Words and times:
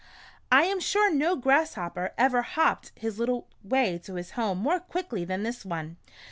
I 0.51 0.63
am 0.63 0.79
sure 0.79 1.13
no 1.13 1.35
grasshopper 1.35 2.15
ever 2.17 2.41
hopped 2.41 2.91
his 2.95 3.19
little 3.19 3.45
way 3.63 3.99
to 3.99 4.15
his 4.15 4.31
home 4.31 4.57
more 4.57 4.79
quickly 4.79 5.25
than 5.25 5.43
this 5.43 5.63
one. 5.63 5.97